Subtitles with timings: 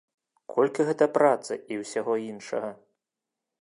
[0.53, 2.77] Колькі гэта працы і ўсяго іншага!